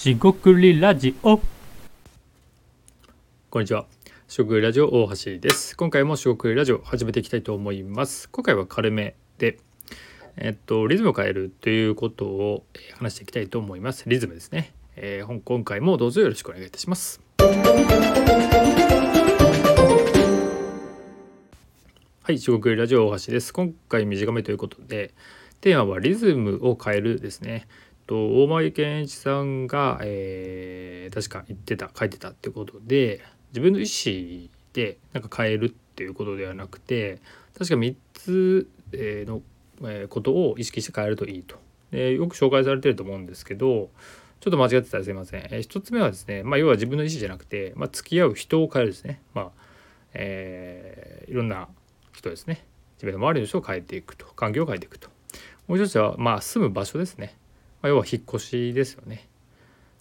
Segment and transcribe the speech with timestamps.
[0.00, 1.38] しごくりラジオ
[3.50, 3.84] こんにちは。
[4.28, 5.76] 四国ラジオ大橋です。
[5.76, 8.26] 今回も四国ラジオ始めていきたいと思います。
[8.30, 9.58] 今回は軽めで、
[10.38, 14.04] えっとリズムを変えるということを話していきたいと思います。
[14.08, 14.72] リズムですね。
[14.96, 17.20] えー今回もどうぞよろしくお願いいたします。
[22.22, 23.52] はい、四国ラジオ大橋です。
[23.52, 25.12] 今回短めということで、
[25.60, 27.68] テーマはリズムを変えるですね。
[28.10, 37.20] と大前健一さんが、えー確か言ってた書いてたってことで自分の意思でなんか変えるっていうことではなくて
[37.58, 39.42] 確か3つの、
[40.08, 41.56] ことを意識して変えるといいと。
[41.90, 43.90] でよく紹介されてると思うんですけど
[44.38, 49.20] ちょっと間違ってたらすいません、えー一つ目はですね、まあ、要は自分の意思じゃなくて、まあ、付き合う人を変えるですね。
[49.34, 49.50] まあ
[50.14, 51.68] えーいろんな
[52.12, 52.64] 人ですね。
[52.96, 54.26] 自分の周りの人を変えていくと。
[54.34, 55.08] 環境を変えていくと。
[55.66, 57.36] もう一つはまあ住む場所ですね。
[57.82, 59.26] まあ、要は引っ越しですよね。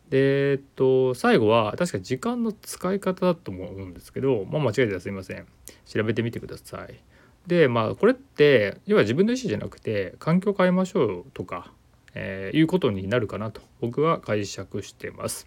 [0.10, 5.46] で、えっと、最後は確か時間の使い方だと思うんですけど、まあ、間違えてたらすいません。
[5.86, 7.00] 調べてみてください。
[7.48, 11.72] で、まあ、これって、要は自分の意思じゃなくて、環境変えましょうとか、
[12.16, 15.46] えーいうことになるかなと、僕は解釈してます。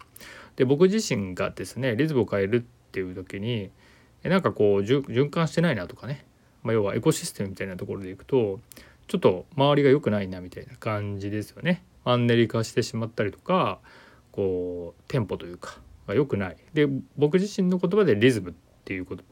[0.55, 3.69] で、僕自身がですね、リズムを変えるっていう時に、
[4.23, 6.25] えなんかこう、循循環してないなとかね、
[6.63, 8.59] まあ、要はエコシステムみたいなところでいくと、
[9.07, 11.83] ちょっと周りが良くないなみたいな感じですよね。
[12.05, 13.79] マンネリ化してしまったりとか
[14.31, 16.57] こうテンポというかが良くない。
[16.73, 16.87] で
[17.17, 19.23] 僕自身の言葉でリズムっていう言葉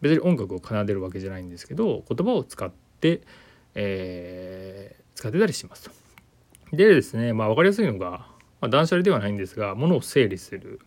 [0.00, 3.22] 別に音楽を奏でるわけじゃないんですけど言葉を使って、
[3.74, 5.92] えー使ってたりしますと。
[6.76, 8.26] でですねまあ分かりやすいのが、
[8.60, 10.80] まあ、断捨離ではないんですが物を整理する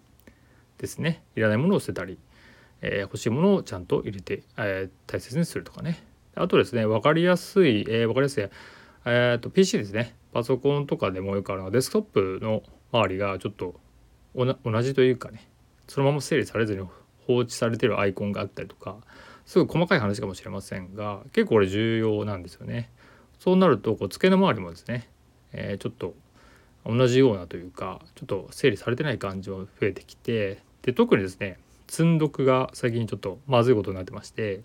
[0.80, 2.18] ですねいらないものを捨てたり、
[2.82, 6.04] えー欲しいものをちゃんと入れて、えー大切にするとかね
[6.36, 8.50] あとですね分かりやすい、えー分かりやすい
[9.10, 13.80] えー、と PC ですねパソコンとかでもよくあるのデスクトップの周りがちょっと
[14.36, 15.48] 同じというかね
[15.88, 16.86] そのまま整理されずに
[17.26, 18.98] 放置されてるアイコンがあったりとか
[19.46, 22.90] すごい細かい話かもしれませんが結構これ重要なんですよね。
[23.40, 25.08] そうなるとこう机の周りもですね、
[25.54, 26.14] えーちょっと
[26.86, 34.62] 同じようなというかちょっと整理されてない感じも増えてきてで特にですね積んどくが最近ちょっとまずいことになってまして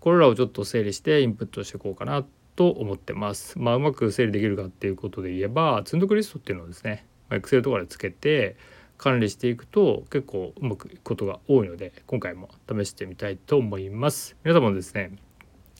[0.00, 3.58] これらをちょっと整理してインプットしていこうかなっと思ってます。
[3.58, 8.56] まあ、うまく整理できるかっていうことで言えば積んどくリストっていうのをですね、まあ Excel とかでつけて
[8.98, 14.36] 管理していくと結構うまくいくことが多いので今回も試してみたいと思います。
[14.44, 15.12] 皆様もですね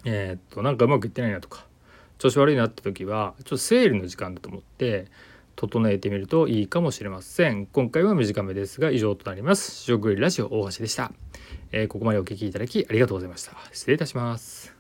[0.04, 1.66] えーっとなんかうまくいってないなとか
[2.16, 5.06] 調子悪いなって時はちょっと整理の時間だと思って
[5.56, 7.66] 整えてみるといいかもしれません。
[7.66, 9.82] 今回は短めですが以上となります。
[9.82, 11.12] 食リラジオ大橋でした、
[11.72, 13.53] えーここまでお聞きいただきありがとうございました。
[13.70, 14.79] 失礼いたします。